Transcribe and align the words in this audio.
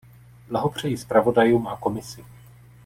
Blahopřeji 0.49 0.97
zpravodajům 0.97 1.67
a 1.67 1.77
Komisi. 1.77 2.25